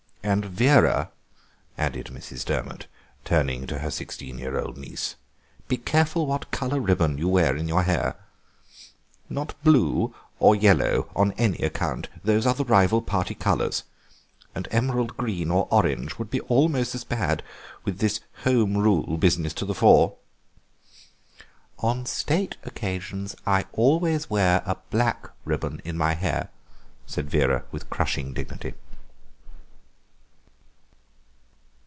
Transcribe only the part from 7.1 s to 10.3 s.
you wear in your hair; not blue